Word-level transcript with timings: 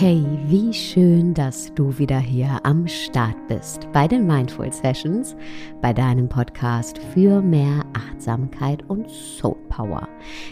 Wie 0.00 0.72
schön, 0.72 1.32
dass 1.32 1.72
du 1.74 1.96
wieder 1.96 2.18
hier 2.18 2.58
am 2.64 2.88
Start 2.88 3.36
bist 3.46 3.86
bei 3.92 4.08
den 4.08 4.26
Mindful 4.26 4.72
Sessions, 4.72 5.36
bei 5.80 5.92
deinem 5.92 6.28
Podcast 6.28 6.98
für 6.98 7.40
mehr 7.40 7.84
Achtsamkeit 7.92 8.82
und 8.88 9.08
Soul 9.08 9.54
Power. 9.68 10.08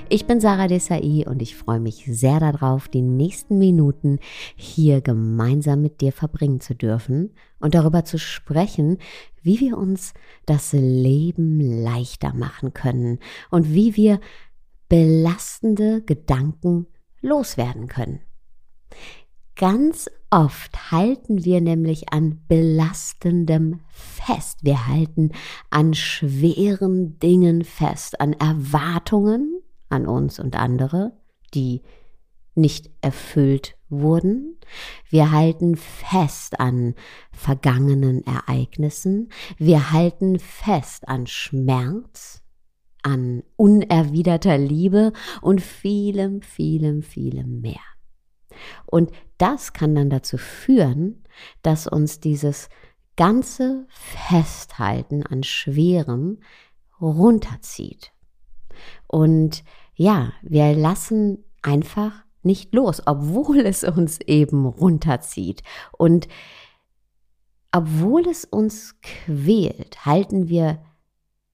Ich 0.09 0.27
bin 0.27 0.41
Sarah 0.41 0.69
Desai 0.69 1.25
und 1.27 1.43
ich 1.43 1.57
freue 1.57 1.81
mich 1.81 2.05
sehr 2.07 2.39
darauf, 2.39 2.87
die 2.87 3.03
nächsten 3.03 3.59
Minuten 3.59 4.21
hier 4.55 5.01
gemeinsam 5.01 5.83
mit 5.83 6.01
dir 6.01 6.13
verbringen 6.13 6.61
zu 6.61 6.77
dürfen 6.77 7.35
und 7.59 7.75
darüber 7.75 8.05
zu 8.05 8.19
sprechen, 8.19 8.99
wie 9.43 9.59
wir 9.59 9.77
uns 9.77 10.15
das 10.47 10.73
Leben 10.73 11.61
leichter 11.61 12.35
machen 12.35 12.73
können 12.73 13.19
und 13.51 13.73
wie 13.75 13.97
wir 13.97 14.21
belastende 14.89 16.03
Gedanken 16.03 16.87
loswerden 17.21 17.89
können. 17.89 18.21
Ganz 19.61 20.09
oft 20.31 20.91
halten 20.91 21.45
wir 21.45 21.61
nämlich 21.61 22.15
an 22.15 22.41
belastendem 22.49 23.81
fest. 23.91 24.61
Wir 24.63 24.87
halten 24.89 25.33
an 25.69 25.93
schweren 25.93 27.19
Dingen 27.19 27.63
fest, 27.65 28.23
an 28.23 28.33
Erwartungen 28.33 29.61
an 29.91 30.07
uns 30.07 30.41
und 30.41 30.57
andere, 30.57 31.13
die 31.53 31.83
nicht 32.55 32.89
erfüllt 33.03 33.77
wurden. 33.91 34.57
Wir 35.11 35.31
halten 35.31 35.77
fest 35.77 36.59
an 36.59 36.95
vergangenen 37.31 38.25
Ereignissen. 38.25 39.29
Wir 39.59 39.93
halten 39.93 40.39
fest 40.39 41.07
an 41.07 41.27
Schmerz, 41.27 42.43
an 43.03 43.43
unerwiderter 43.57 44.57
Liebe 44.57 45.13
und 45.43 45.61
vielem, 45.61 46.41
vielem, 46.41 47.03
vielem 47.03 47.61
mehr. 47.61 48.00
Und 48.87 49.11
das 49.39 49.73
kann 49.73 49.95
dann 49.95 50.11
dazu 50.11 50.39
führen, 50.39 51.25
dass 51.63 51.87
uns 51.87 52.21
dieses 52.21 52.69
ganze 53.17 53.87
Festhalten 53.89 55.25
an 55.25 55.43
Schwerem 55.43 56.39
runterzieht. 57.01 58.13
Und 59.07 59.65
ja, 59.95 60.33
wir 60.43 60.75
lassen 60.75 61.45
einfach 61.63 62.13
nicht 62.43 62.75
los, 62.75 63.03
obwohl 63.05 63.61
es 63.61 63.85
uns 63.85 64.21
eben 64.21 64.67
runterzieht. 64.67 65.63
Und 65.93 66.29
obwohl 67.73 68.27
es 68.27 68.45
uns 68.45 68.97
quält, 69.03 70.05
halten 70.05 70.49
wir 70.49 70.83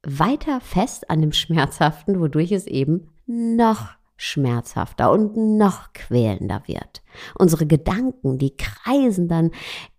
weiter 0.02 0.60
fest 0.60 1.10
an 1.10 1.20
dem 1.20 1.32
Schmerzhaften, 1.32 2.20
wodurch 2.20 2.52
es 2.52 2.66
eben 2.66 3.10
noch 3.26 3.88
schmerzhafter 4.16 5.10
und 5.10 5.36
noch 5.36 5.92
quälender 5.92 6.62
wird. 6.66 7.02
Unsere 7.38 7.66
Gedanken, 7.66 8.38
die 8.38 8.56
kreisen 8.56 9.28
dann 9.28 9.50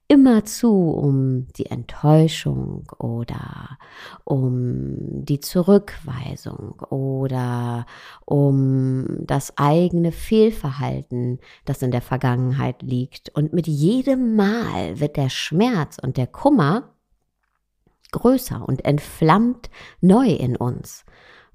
immerzu 0.08 0.92
um 0.92 1.48
die 1.58 1.66
Enttäuschung 1.66 2.90
oder 2.98 3.78
um 4.24 5.26
die 5.26 5.42
Zurückweisung 5.42 6.80
oder 6.90 7.86
um 8.26 9.06
das 9.26 9.58
eigene 9.58 10.14
Fehlverhalten, 10.14 11.40
das 11.66 11.82
in 11.82 11.92
der 11.92 12.02
Vergangenheit 12.02 12.82
liegt. 12.82 13.30
Und 13.36 13.52
mit 13.52 13.68
jedem 13.68 14.36
Mal 14.36 15.00
wird 15.00 15.18
der 15.18 15.30
Schmerz 15.30 15.98
und 16.02 16.16
der 16.16 16.28
Kummer 16.28 16.94
größer 18.12 18.68
und 18.68 18.86
entflammt 18.86 19.70
neu 20.00 20.28
in 20.28 20.56
uns. 20.56 21.04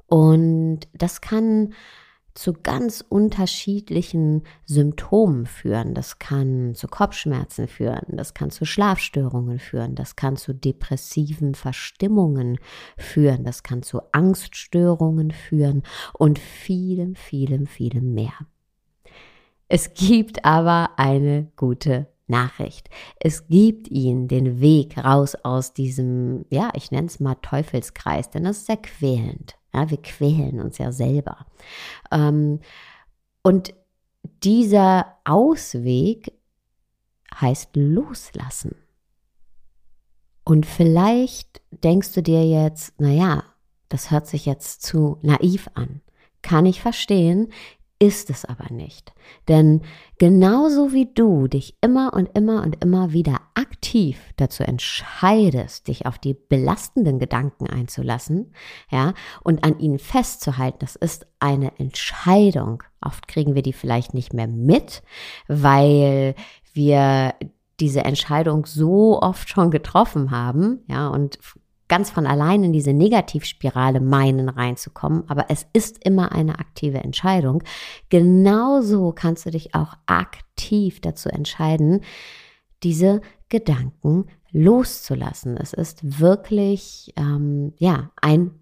Und 0.06 0.80
das 0.92 1.22
kann 1.22 1.72
zu 2.34 2.54
ganz 2.54 3.04
unterschiedlichen 3.06 4.42
Symptomen 4.64 5.46
führen. 5.46 5.94
Das 5.94 6.18
kann 6.18 6.74
zu 6.74 6.88
Kopfschmerzen 6.88 7.68
führen, 7.68 8.16
das 8.16 8.34
kann 8.34 8.50
zu 8.50 8.64
Schlafstörungen 8.64 9.58
führen, 9.58 9.94
das 9.94 10.16
kann 10.16 10.36
zu 10.36 10.54
depressiven 10.54 11.54
Verstimmungen 11.54 12.58
führen, 12.96 13.44
das 13.44 13.62
kann 13.62 13.82
zu 13.82 14.00
Angststörungen 14.12 15.30
führen 15.30 15.82
und 16.14 16.38
vielem, 16.38 17.14
vielem, 17.14 17.66
vielem 17.66 18.14
mehr. 18.14 18.34
Es 19.68 19.94
gibt 19.94 20.44
aber 20.44 20.90
eine 20.98 21.50
gute 21.56 22.08
Nachricht. 22.26 22.88
Es 23.20 23.48
gibt 23.48 23.88
ihnen 23.88 24.28
den 24.28 24.60
Weg 24.60 24.98
raus 24.98 25.34
aus 25.34 25.72
diesem, 25.72 26.44
ja, 26.50 26.70
ich 26.74 26.90
nenne 26.90 27.06
es 27.06 27.20
mal 27.20 27.36
Teufelskreis, 27.36 28.30
denn 28.30 28.44
das 28.44 28.58
ist 28.58 28.66
sehr 28.66 28.76
quälend. 28.78 29.56
Ja, 29.72 29.90
wir 29.90 30.00
quälen 30.00 30.60
uns 30.60 30.78
ja 30.78 30.92
selber. 30.92 31.46
Ähm, 32.10 32.60
und 33.42 33.74
dieser 34.42 35.16
Ausweg 35.24 36.32
heißt 37.40 37.70
loslassen. 37.74 38.76
Und 40.44 40.66
vielleicht 40.66 41.62
denkst 41.70 42.12
du 42.12 42.22
dir 42.22 42.46
jetzt, 42.46 43.00
naja, 43.00 43.44
das 43.88 44.10
hört 44.10 44.26
sich 44.26 44.46
jetzt 44.46 44.82
zu 44.82 45.18
naiv 45.22 45.68
an. 45.74 46.00
Kann 46.42 46.66
ich 46.66 46.80
verstehen, 46.80 47.52
ist 48.02 48.30
es 48.30 48.44
aber 48.44 48.72
nicht. 48.72 49.12
Denn 49.46 49.82
genauso 50.18 50.92
wie 50.92 51.06
du 51.14 51.46
dich 51.46 51.76
immer 51.82 52.12
und 52.14 52.36
immer 52.36 52.64
und 52.64 52.82
immer 52.82 53.12
wieder 53.12 53.40
aktiv 53.54 54.18
dazu 54.36 54.64
entscheidest, 54.64 55.86
dich 55.86 56.04
auf 56.04 56.18
die 56.18 56.34
belastenden 56.34 57.20
Gedanken 57.20 57.68
einzulassen, 57.68 58.54
ja, 58.90 59.14
und 59.44 59.62
an 59.62 59.78
ihnen 59.78 60.00
festzuhalten, 60.00 60.78
das 60.80 60.96
ist 60.96 61.28
eine 61.38 61.78
Entscheidung. 61.78 62.82
Oft 63.00 63.28
kriegen 63.28 63.54
wir 63.54 63.62
die 63.62 63.72
vielleicht 63.72 64.14
nicht 64.14 64.34
mehr 64.34 64.48
mit, 64.48 65.04
weil 65.46 66.34
wir 66.72 67.36
diese 67.78 68.04
Entscheidung 68.04 68.66
so 68.66 69.22
oft 69.22 69.48
schon 69.48 69.70
getroffen 69.70 70.32
haben, 70.32 70.80
ja, 70.88 71.06
und 71.06 71.38
ganz 71.92 72.08
von 72.08 72.26
allein 72.26 72.64
in 72.64 72.72
diese 72.72 72.94
Negativspirale 72.94 74.00
meinen 74.00 74.48
reinzukommen, 74.48 75.24
aber 75.28 75.50
es 75.50 75.66
ist 75.74 76.02
immer 76.02 76.32
eine 76.32 76.58
aktive 76.58 77.04
Entscheidung. 77.04 77.62
Genauso 78.08 79.12
kannst 79.12 79.44
du 79.44 79.50
dich 79.50 79.74
auch 79.74 79.92
aktiv 80.06 81.02
dazu 81.02 81.28
entscheiden, 81.28 82.00
diese 82.82 83.20
Gedanken 83.50 84.24
loszulassen. 84.52 85.58
Es 85.58 85.74
ist 85.74 86.18
wirklich 86.18 87.12
ähm, 87.16 87.74
ja 87.76 88.10
ein 88.22 88.52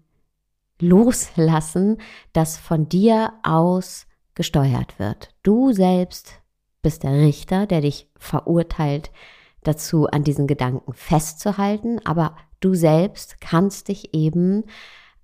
Loslassen, 0.81 1.99
das 2.33 2.57
von 2.57 2.89
dir 2.89 3.31
aus 3.43 4.07
gesteuert 4.35 4.99
wird. 4.99 5.29
Du 5.41 5.71
selbst 5.71 6.41
bist 6.81 7.03
der 7.03 7.13
Richter, 7.13 7.65
der 7.65 7.79
dich 7.79 8.09
verurteilt 8.17 9.09
dazu, 9.63 10.07
an 10.07 10.25
diesen 10.25 10.47
Gedanken 10.47 10.91
festzuhalten, 10.91 12.05
aber 12.05 12.35
du 12.61 12.73
selbst 12.73 13.41
kannst 13.41 13.89
dich 13.89 14.13
eben 14.13 14.63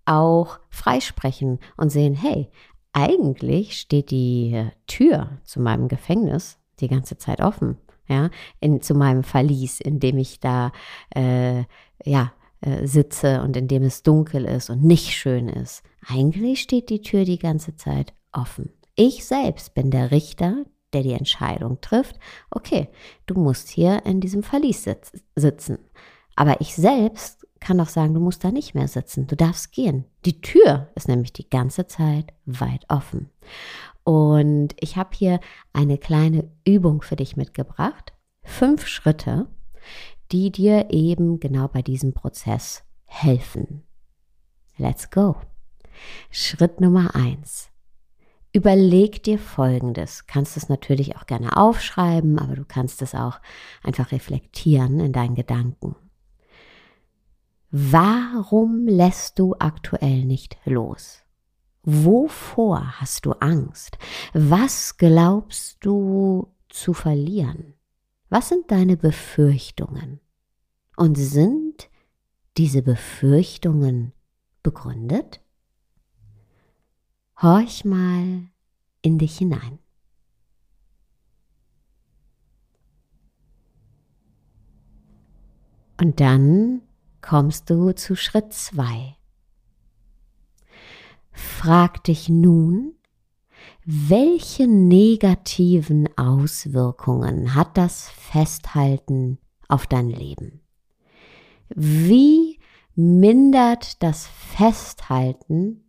auch 0.06 0.60
freisprechen 0.70 1.60
und 1.78 1.90
sehen, 1.90 2.14
hey, 2.14 2.50
eigentlich 2.94 3.80
steht 3.80 4.12
die 4.12 4.70
Tür 4.88 5.40
zu 5.44 5.62
meinem 5.62 5.88
Gefängnis 5.88 6.58
die 6.80 6.88
ganze 6.88 7.18
Zeit 7.18 7.42
offen, 7.42 7.78
ja, 8.08 8.30
in, 8.60 8.82
zu 8.82 8.94
meinem 8.94 9.24
Verlies, 9.24 9.80
in 9.80 10.00
dem 10.00 10.18
ich 10.18 10.40
da, 10.40 10.72
äh, 11.16 11.64
ja, 12.04 12.34
äh, 12.62 12.88
sitze 12.88 13.42
und 13.42 13.56
in 13.56 13.68
dem 13.68 13.84
es 13.84 14.04
dunkel 14.04 14.46
ist 14.46 14.70
und 14.70 14.84
nicht 14.84 15.12
schön 15.12 15.48
ist. 15.48 15.84
Eigentlich 16.08 16.62
steht 16.62 16.90
die 16.90 17.02
Tür 17.02 17.24
die 17.24 17.40
ganze 17.40 17.76
Zeit 17.76 18.14
offen. 18.32 18.72
Ich 18.96 19.26
selbst 19.26 19.76
bin 19.76 19.92
der 19.92 20.12
Richter, 20.12 20.66
der 20.94 21.04
die 21.04 21.14
Entscheidung 21.14 21.82
trifft, 21.82 22.18
okay, 22.50 22.88
du 23.26 23.36
musst 23.36 23.70
hier 23.70 24.06
in 24.06 24.22
diesem 24.22 24.42
Verlies 24.42 24.84
sitz 24.84 25.12
sitzen. 25.36 25.78
Aber 26.36 26.62
ich 26.62 26.76
selbst 26.76 27.37
kann 27.60 27.78
doch 27.78 27.90
sagen, 27.90 28.14
du 28.14 28.20
musst 28.20 28.44
da 28.44 28.52
nicht 28.52 28.76
mehr 28.76 28.88
sitzen, 28.88 29.28
du 29.28 29.36
darfst 29.36 29.72
gehen. 29.72 30.06
Die 30.26 30.42
Tür 30.42 30.90
ist 30.96 31.08
nämlich 31.08 31.34
die 31.34 31.50
ganze 31.50 31.88
Zeit 31.88 32.34
weit 32.46 32.86
offen. 32.90 33.30
Und 34.04 34.70
ich 34.80 34.96
habe 34.96 35.10
hier 35.14 35.40
eine 35.74 35.98
kleine 35.98 36.50
Übung 36.66 37.02
für 37.02 37.16
dich 37.16 37.36
mitgebracht. 37.36 38.14
Fünf 38.44 38.88
Schritte, 38.88 39.48
die 40.32 40.52
dir 40.52 40.88
eben 40.92 41.40
genau 41.40 41.68
bei 41.68 41.82
diesem 41.82 42.14
Prozess 42.14 42.84
helfen. 43.06 43.84
Let's 44.78 45.10
go. 45.10 45.36
Schritt 46.30 46.80
Nummer 46.80 47.16
eins. 47.16 47.70
Überleg 48.54 49.24
dir 49.24 49.40
Folgendes. 49.40 50.26
Kannst 50.26 50.58
es 50.58 50.70
natürlich 50.70 51.18
auch 51.18 51.26
gerne 51.26 51.58
aufschreiben, 51.58 52.40
aber 52.40 52.56
du 52.56 52.66
kannst 52.66 53.02
es 53.02 53.14
auch 53.14 53.40
einfach 53.84 54.12
reflektieren 54.12 55.00
in 55.00 55.14
deinen 55.14 55.36
Gedanken. 55.36 55.96
Warum 57.70 58.88
lässt 58.88 59.40
du 59.40 59.56
aktuell 59.60 60.24
nicht 60.24 60.58
los? 60.66 61.24
Wovor 61.84 63.00
hast 63.00 63.26
du 63.26 63.32
Angst? 63.34 63.98
Was 64.34 64.98
glaubst 64.98 65.78
du 65.82 66.54
zu 66.70 66.94
verlieren? 66.94 67.74
Was 68.30 68.50
sind 68.50 68.72
deine 68.72 68.98
Befürchtungen? 68.98 70.20
Und 70.96 71.16
sind 71.16 71.90
diese 72.58 72.82
Befürchtungen 72.82 74.14
begründet? 74.64 75.42
Horch 77.42 77.86
mal 77.86 78.50
in 79.02 79.18
dich 79.18 79.38
hinein. 79.38 79.80
Und 86.00 86.20
dann 86.20 86.82
kommst 87.22 87.70
du 87.70 87.94
zu 87.94 88.16
Schritt 88.16 88.54
zwei. 88.54 89.16
Frag 91.32 92.04
dich 92.04 92.30
nun, 92.30 92.94
welche 93.86 94.68
negativen 94.68 96.10
Auswirkungen 96.18 97.56
hat 97.56 97.78
das 97.78 98.10
Festhalten 98.10 99.38
auf 99.68 99.88
dein 99.88 100.10
Leben? 100.10 100.62
Wie 101.70 102.60
mindert 102.96 104.02
das 104.02 104.28
Festhalten 104.28 105.84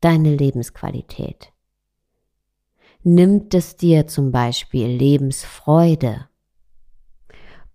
deine 0.00 0.36
Lebensqualität? 0.36 1.52
Nimmt 3.02 3.54
es 3.54 3.76
dir 3.76 4.06
zum 4.06 4.30
Beispiel 4.30 4.86
Lebensfreude? 4.86 6.28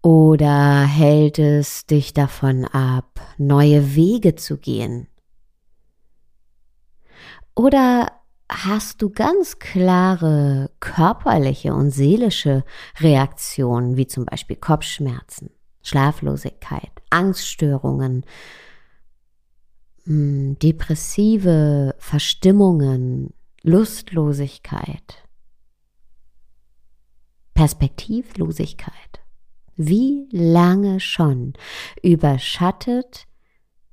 Oder 0.04 0.84
hält 0.84 1.38
es 1.38 1.86
dich 1.86 2.14
davon 2.14 2.66
ab, 2.66 3.20
neue 3.38 3.96
Wege 3.96 4.36
zu 4.36 4.58
gehen? 4.58 5.08
Oder 7.54 8.12
hast 8.50 9.02
du 9.04 9.12
ganz 9.12 9.60
klare 9.60 10.72
körperliche 10.80 11.74
und 11.76 11.92
seelische 11.92 12.64
Reaktionen, 13.00 13.96
wie 13.96 14.08
zum 14.08 14.26
Beispiel 14.26 14.56
Kopfschmerzen, 14.56 15.52
Schlaflosigkeit, 15.84 16.92
Angststörungen, 17.12 18.26
hm, 20.06 20.58
depressive 20.58 21.94
Verstimmungen, 22.00 23.34
Lustlosigkeit, 23.62 25.24
Perspektivlosigkeit. 27.54 29.21
Wie 29.84 30.28
lange 30.32 31.00
schon 31.00 31.54
überschattet 32.04 33.26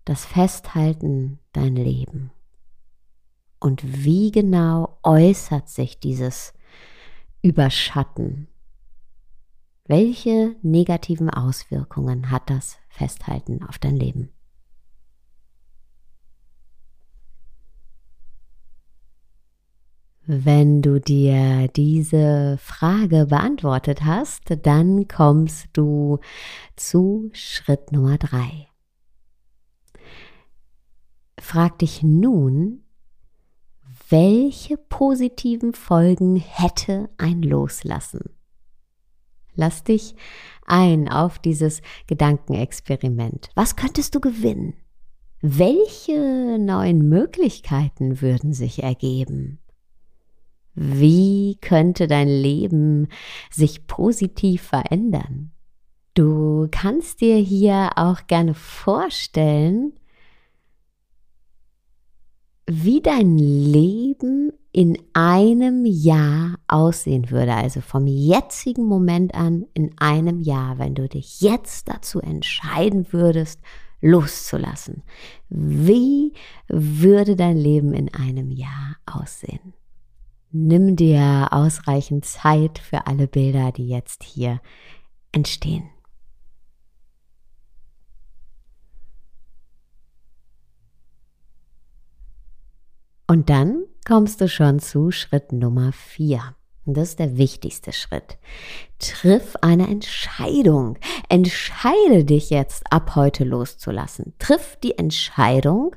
das 0.04 0.26
Festhalten 0.26 1.38
dein 1.54 1.76
Leben? 1.76 2.30
Und 3.58 4.04
wie 4.04 4.30
genau 4.30 4.98
äußert 5.02 5.70
sich 5.70 5.98
dieses 5.98 6.52
Überschatten? 7.40 8.48
Welche 9.86 10.56
negativen 10.60 11.30
Auswirkungen 11.30 12.30
hat 12.30 12.50
das 12.50 12.76
Festhalten 12.90 13.62
auf 13.62 13.78
dein 13.78 13.96
Leben? 13.96 14.28
Wenn 20.30 20.82
du 20.82 21.00
dir 21.00 21.68
diese 21.68 22.58
Frage 22.60 23.24
beantwortet 23.30 24.04
hast, 24.04 24.42
dann 24.62 25.08
kommst 25.08 25.68
du 25.72 26.18
zu 26.76 27.30
Schritt 27.32 27.92
Nummer 27.92 28.18
drei. 28.18 28.68
Frag 31.40 31.78
dich 31.78 32.02
nun, 32.02 32.82
welche 34.10 34.76
positiven 34.76 35.72
Folgen 35.72 36.36
hätte 36.36 37.08
ein 37.16 37.40
Loslassen? 37.40 38.36
Lass 39.54 39.82
dich 39.82 40.14
ein 40.66 41.08
auf 41.08 41.38
dieses 41.38 41.80
Gedankenexperiment. 42.06 43.48
Was 43.54 43.76
könntest 43.76 44.14
du 44.14 44.20
gewinnen? 44.20 44.74
Welche 45.40 46.58
neuen 46.60 47.08
Möglichkeiten 47.08 48.20
würden 48.20 48.52
sich 48.52 48.82
ergeben? 48.82 49.60
Wie 50.80 51.58
könnte 51.60 52.06
dein 52.06 52.28
Leben 52.28 53.08
sich 53.50 53.88
positiv 53.88 54.62
verändern? 54.62 55.50
Du 56.14 56.68
kannst 56.70 57.20
dir 57.20 57.36
hier 57.36 57.90
auch 57.96 58.28
gerne 58.28 58.54
vorstellen, 58.54 59.92
wie 62.66 63.00
dein 63.00 63.38
Leben 63.38 64.52
in 64.70 64.96
einem 65.14 65.84
Jahr 65.84 66.60
aussehen 66.68 67.30
würde, 67.30 67.54
also 67.54 67.80
vom 67.80 68.06
jetzigen 68.06 68.84
Moment 68.84 69.34
an 69.34 69.66
in 69.74 69.98
einem 69.98 70.38
Jahr, 70.40 70.78
wenn 70.78 70.94
du 70.94 71.08
dich 71.08 71.40
jetzt 71.40 71.88
dazu 71.88 72.20
entscheiden 72.20 73.12
würdest, 73.12 73.60
loszulassen. 74.00 75.02
Wie 75.48 76.34
würde 76.68 77.34
dein 77.34 77.56
Leben 77.56 77.92
in 77.94 78.14
einem 78.14 78.52
Jahr 78.52 78.96
aussehen? 79.06 79.74
Nimm 80.50 80.96
dir 80.96 81.48
ausreichend 81.50 82.24
Zeit 82.24 82.78
für 82.78 83.06
alle 83.06 83.26
Bilder, 83.26 83.70
die 83.72 83.88
jetzt 83.88 84.22
hier 84.24 84.60
entstehen. 85.30 85.88
Und 93.26 93.50
dann 93.50 93.84
kommst 94.06 94.40
du 94.40 94.48
schon 94.48 94.78
zu 94.78 95.10
Schritt 95.10 95.52
Nummer 95.52 95.92
vier. 95.92 96.56
Das 96.86 97.10
ist 97.10 97.18
der 97.18 97.36
wichtigste 97.36 97.92
Schritt. 97.92 98.38
Triff 98.98 99.56
eine 99.60 99.86
Entscheidung. 99.86 100.96
Entscheide 101.28 102.24
dich 102.24 102.48
jetzt 102.48 102.90
ab 102.90 103.14
heute 103.14 103.44
loszulassen. 103.44 104.32
Triff 104.38 104.78
die 104.82 104.96
Entscheidung, 104.96 105.94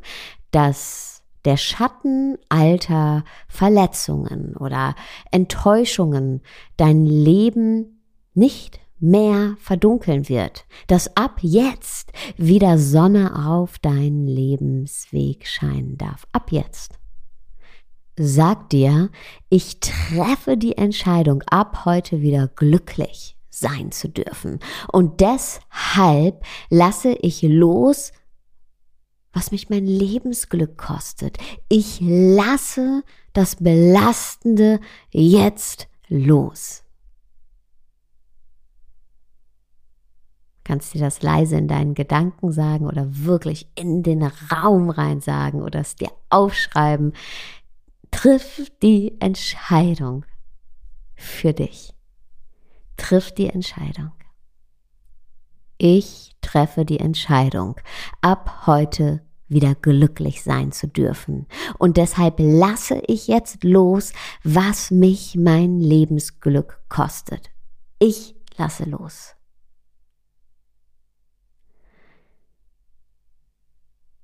dass 0.51 1.20
der 1.45 1.57
Schatten 1.57 2.37
alter 2.49 3.23
Verletzungen 3.47 4.55
oder 4.57 4.95
Enttäuschungen 5.31 6.41
dein 6.77 7.05
Leben 7.05 8.03
nicht 8.33 8.79
mehr 8.99 9.55
verdunkeln 9.59 10.29
wird, 10.29 10.65
dass 10.87 11.17
ab 11.17 11.39
jetzt 11.41 12.11
wieder 12.37 12.77
Sonne 12.77 13.47
auf 13.47 13.79
deinen 13.79 14.27
Lebensweg 14.27 15.47
scheinen 15.47 15.97
darf. 15.97 16.27
Ab 16.31 16.51
jetzt 16.51 17.01
sag 18.17 18.69
dir, 18.69 19.09
ich 19.49 19.79
treffe 19.79 20.57
die 20.57 20.77
Entscheidung, 20.77 21.41
ab 21.49 21.85
heute 21.85 22.21
wieder 22.21 22.47
glücklich 22.47 23.37
sein 23.49 23.91
zu 23.91 24.09
dürfen. 24.09 24.59
Und 24.91 25.21
deshalb 25.21 26.43
lasse 26.69 27.13
ich 27.21 27.41
los, 27.41 28.11
was 29.33 29.51
mich 29.51 29.69
mein 29.69 29.85
Lebensglück 29.85 30.77
kostet. 30.77 31.37
Ich 31.69 31.99
lasse 32.01 33.03
das 33.33 33.57
Belastende 33.57 34.79
jetzt 35.11 35.87
los. 36.07 36.83
Kannst 40.63 40.93
dir 40.93 41.01
das 41.01 41.21
leise 41.21 41.57
in 41.57 41.67
deinen 41.67 41.95
Gedanken 41.95 42.51
sagen 42.51 42.87
oder 42.87 43.05
wirklich 43.09 43.67
in 43.75 44.03
den 44.03 44.23
Raum 44.23 44.89
rein 44.89 45.21
sagen 45.21 45.61
oder 45.61 45.79
es 45.79 45.95
dir 45.95 46.11
aufschreiben. 46.29 47.13
Triff 48.11 48.71
die 48.81 49.19
Entscheidung 49.19 50.25
für 51.15 51.53
dich. 51.53 51.93
Triff 52.97 53.31
die 53.31 53.47
Entscheidung. 53.47 54.11
Ich 55.77 56.35
treffe 56.41 56.85
die 56.85 56.99
Entscheidung, 56.99 57.75
ab 58.21 58.65
heute 58.67 59.21
wieder 59.47 59.75
glücklich 59.75 60.43
sein 60.43 60.71
zu 60.71 60.87
dürfen. 60.87 61.47
Und 61.77 61.97
deshalb 61.97 62.35
lasse 62.39 63.01
ich 63.07 63.27
jetzt 63.27 63.63
los, 63.63 64.13
was 64.43 64.91
mich 64.91 65.35
mein 65.35 65.79
Lebensglück 65.79 66.79
kostet. 66.87 67.51
Ich 67.99 68.35
lasse 68.57 68.85
los. 68.85 69.35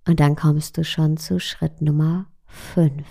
Und 0.08 0.22
dann 0.22 0.38
kommst 0.38 0.78
du 0.78 0.86
schon 0.86 1.18
zu 1.18 1.40
Schritt 1.40 1.82
Nummer 1.82 2.28
5 2.46 3.06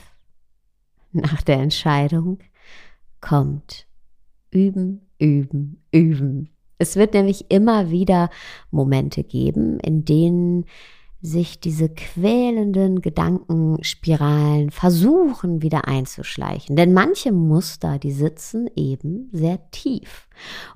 nach 1.12 1.42
der 1.42 1.58
Entscheidung 1.58 2.38
kommt 3.20 3.86
üben, 4.50 5.06
üben, 5.18 5.82
üben. 5.90 6.55
Es 6.78 6.96
wird 6.96 7.14
nämlich 7.14 7.46
immer 7.50 7.90
wieder 7.90 8.30
Momente 8.70 9.24
geben, 9.24 9.80
in 9.80 10.04
denen 10.04 10.66
sich 11.22 11.60
diese 11.60 11.88
quälenden 11.88 13.00
Gedankenspiralen 13.00 14.70
versuchen 14.70 15.62
wieder 15.62 15.88
einzuschleichen. 15.88 16.76
Denn 16.76 16.92
manche 16.92 17.32
Muster, 17.32 17.98
die 17.98 18.12
sitzen 18.12 18.68
eben 18.76 19.28
sehr 19.32 19.70
tief. 19.70 20.28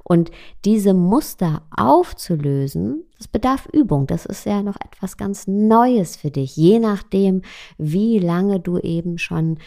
Und 0.03 0.31
diese 0.65 0.95
Muster 0.95 1.63
aufzulösen, 1.77 3.05
das 3.19 3.29
bedarf 3.29 3.69
Übung. 3.73 4.07
Das 4.07 4.27
ist 4.27 4.47
ja 4.47 4.63
noch 4.63 4.77
etwas 4.85 5.17
ganz 5.17 5.47
Neues 5.47 6.17
für 6.17 6.31
dich, 6.31 6.57
je 6.57 6.79
nachdem, 6.79 7.43
wie 7.77 8.19
lange 8.19 8.61
du 8.61 8.79
eben 8.79 9.19
schon 9.19 9.59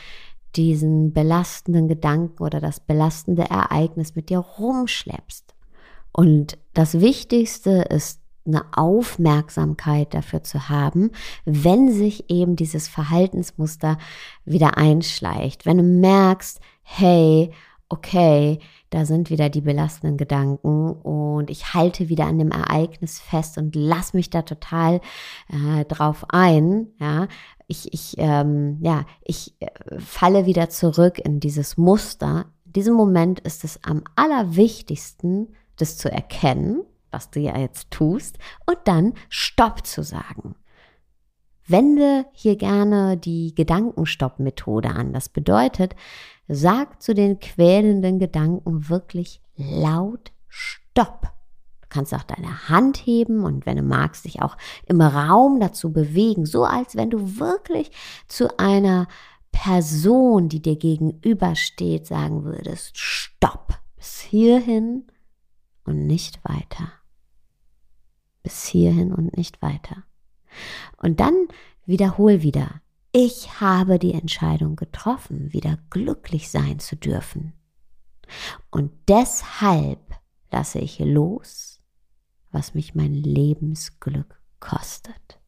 diesen 0.56 1.14
belastenden 1.14 1.88
Gedanken 1.88 2.44
oder 2.44 2.60
das 2.60 2.80
belastende 2.80 3.44
Ereignis 3.44 4.16
mit 4.16 4.30
dir 4.30 4.40
rumschleppst. 4.40 5.53
Und 6.14 6.58
das 6.74 7.02
Wichtigste 7.02 7.82
ist 7.90 8.22
eine 8.46 8.66
Aufmerksamkeit 8.74 10.14
dafür 10.14 10.44
zu 10.44 10.70
haben, 10.70 11.12
wenn 11.46 11.92
sich 11.92 12.30
eben 12.30 12.56
dieses 12.56 12.88
Verhaltensmuster 12.88 13.98
wieder 14.46 14.78
einschleicht. 14.78 15.66
Wenn 15.66 15.78
du 15.78 15.84
merkst, 15.84 16.60
hey, 16.84 17.52
okay, 17.90 18.60
da 18.90 19.06
sind 19.06 19.30
wieder 19.30 19.50
die 19.50 19.62
belastenden 19.62 20.18
Gedanken 20.18 20.92
und 20.92 21.50
ich 21.50 21.74
halte 21.74 22.10
wieder 22.10 22.26
an 22.26 22.38
dem 22.38 22.52
Ereignis 22.52 23.20
fest 23.20 23.58
und 23.58 23.76
lass 23.76 24.14
mich 24.14 24.30
da 24.30 24.42
total 24.42 25.00
äh, 25.50 25.86
drauf 25.86 26.26
ein, 26.30 26.88
ja, 27.00 27.28
ich, 27.68 27.94
ich, 27.94 28.16
ähm, 28.18 28.78
ja, 28.82 29.06
ich 29.24 29.56
äh, 29.60 29.68
falle 30.00 30.46
wieder 30.46 30.70
zurück 30.70 31.18
in 31.18 31.40
dieses 31.40 31.78
Muster. 31.78 32.46
In 32.66 32.74
diesem 32.74 32.96
Moment 32.96 33.40
ist 33.40 33.64
es 33.64 33.80
am 33.84 34.04
allerwichtigsten, 34.16 35.56
das 35.78 35.98
zu 35.98 36.12
erkennen, 36.12 36.84
was 37.12 37.30
du 37.30 37.40
ja 37.40 37.58
jetzt 37.58 37.92
tust, 37.92 38.38
und 38.66 38.78
dann 38.86 39.14
Stopp 39.30 39.86
zu 39.86 40.04
sagen. 40.04 40.56
Wende 41.66 42.26
hier 42.34 42.58
gerne 42.58 43.18
die 43.18 43.56
Gedankenstopp-Methode 43.56 44.90
an. 44.90 45.14
Das 45.14 45.30
bedeutet, 45.30 45.96
sag 46.48 47.02
zu 47.02 47.14
den 47.14 47.40
quälenden 47.40 48.20
Gedanken 48.20 48.90
wirklich 48.90 49.42
laut 49.56 50.32
Stopp. 50.50 51.32
Du 51.82 51.88
kannst 51.90 52.14
auch 52.14 52.24
deine 52.24 52.70
Hand 52.70 52.98
heben 52.98 53.46
und 53.46 53.66
wenn 53.66 53.78
du 53.78 53.84
magst, 53.84 54.26
dich 54.26 54.42
auch 54.42 54.58
im 54.88 55.00
Raum 55.00 55.60
dazu 55.60 55.94
bewegen, 55.94 56.46
so 56.46 56.66
als 56.66 56.96
wenn 56.96 57.10
du 57.10 57.40
wirklich 57.40 57.92
zu 58.28 58.58
einer 58.60 59.08
Person, 59.52 60.50
die 60.50 60.62
dir 60.62 60.76
gegenübersteht, 60.76 62.08
sagen 62.08 62.44
würdest, 62.44 62.98
Stopp, 62.98 63.80
bis 63.96 64.20
hierhin 64.20 65.06
und 65.86 66.08
nicht 66.08 66.44
weiter. 66.44 66.92
Bis 68.42 68.66
hierhin 68.66 69.14
und 69.14 69.38
nicht 69.38 69.62
weiter. 69.62 70.04
Und 70.98 71.20
dann 71.20 71.48
wiederhol 71.86 72.42
wieder, 72.42 72.82
ich 73.12 73.62
habe 73.62 74.00
die 74.00 74.14
Entscheidung 74.14 74.76
getroffen, 74.76 75.54
wieder 75.54 75.78
glücklich 75.90 76.50
sein 76.50 76.80
zu 76.80 76.96
dürfen. 76.96 77.54
Und 78.72 78.92
deshalb 79.08 80.00
lasse 80.52 80.80
ich 80.80 81.00
los, 81.00 81.82
was 82.52 82.74
mich 82.74 82.96
mein 82.96 83.14
Lebensglück 83.14 84.42
kostet. 84.60 85.40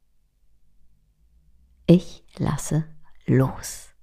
Ich 1.87 2.23
lasse 2.37 2.85
los. 3.25 3.94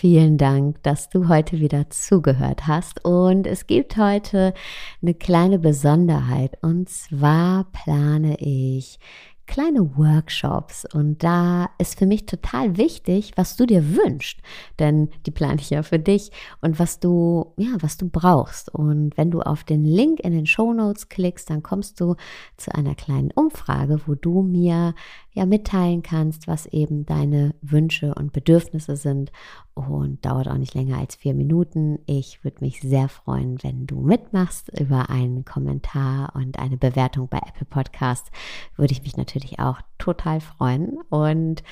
Vielen 0.00 0.38
Dank, 0.38 0.82
dass 0.82 1.08
du 1.08 1.28
heute 1.28 1.60
wieder 1.60 1.88
zugehört 1.88 2.66
hast. 2.66 3.04
Und 3.04 3.46
es 3.46 3.68
gibt 3.68 3.96
heute 3.96 4.52
eine 5.00 5.14
kleine 5.14 5.60
Besonderheit. 5.60 6.58
Und 6.62 6.88
zwar 6.88 7.66
plane 7.70 8.36
ich 8.40 8.98
kleine 9.46 9.96
Workshops 9.96 10.86
und 10.90 11.22
da 11.22 11.68
ist 11.76 11.98
für 11.98 12.06
mich 12.06 12.24
total 12.24 12.78
wichtig, 12.78 13.32
was 13.36 13.56
du 13.56 13.66
dir 13.66 13.94
wünschst, 13.94 14.40
denn 14.78 15.10
die 15.26 15.30
plane 15.30 15.60
ich 15.60 15.68
ja 15.68 15.82
für 15.82 15.98
dich 15.98 16.32
und 16.62 16.78
was 16.78 16.98
du 16.98 17.52
ja, 17.58 17.76
was 17.80 17.98
du 17.98 18.08
brauchst 18.08 18.74
und 18.74 19.16
wenn 19.18 19.30
du 19.30 19.42
auf 19.42 19.62
den 19.62 19.84
Link 19.84 20.20
in 20.20 20.32
den 20.32 20.46
Show 20.46 20.72
Notes 20.72 21.10
klickst, 21.10 21.50
dann 21.50 21.62
kommst 21.62 22.00
du 22.00 22.16
zu 22.56 22.74
einer 22.74 22.94
kleinen 22.94 23.30
Umfrage, 23.32 24.00
wo 24.06 24.14
du 24.14 24.42
mir 24.42 24.94
ja 25.34 25.46
mitteilen 25.46 26.02
kannst, 26.02 26.46
was 26.46 26.66
eben 26.66 27.04
deine 27.04 27.54
Wünsche 27.60 28.14
und 28.14 28.32
Bedürfnisse 28.32 28.96
sind 28.96 29.32
und 29.74 30.24
dauert 30.24 30.48
auch 30.48 30.56
nicht 30.56 30.74
länger 30.74 30.98
als 30.98 31.16
vier 31.16 31.34
Minuten. 31.34 31.98
Ich 32.06 32.44
würde 32.44 32.58
mich 32.60 32.80
sehr 32.80 33.08
freuen, 33.08 33.62
wenn 33.62 33.86
du 33.86 34.00
mitmachst 34.00 34.70
über 34.78 35.10
einen 35.10 35.44
Kommentar 35.44 36.32
und 36.36 36.58
eine 36.60 36.76
Bewertung 36.76 37.28
bei 37.28 37.38
Apple 37.38 37.66
Podcast. 37.66 38.30
Würde 38.76 38.92
ich 38.92 39.02
mich 39.02 39.16
natürlich 39.16 39.58
auch 39.58 39.80
total 39.98 40.40
freuen. 40.40 40.98
Und 41.10 41.64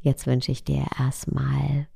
jetzt 0.00 0.26
wünsche 0.26 0.50
ich 0.50 0.64
dir 0.64 0.84
erstmal 0.98 1.86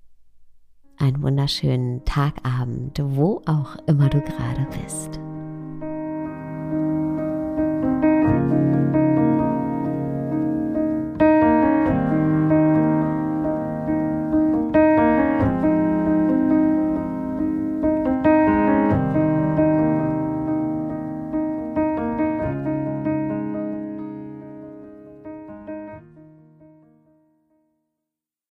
einen 0.99 1.21
wunderschönen 1.23 2.05
Tagabend, 2.05 3.01
wo 3.03 3.43
auch 3.47 3.77
immer 3.87 4.09
du 4.09 4.21
gerade 4.21 4.67
bist. 4.83 5.19